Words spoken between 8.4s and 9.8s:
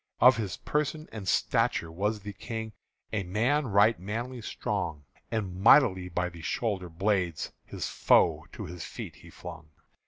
to his feet he flung.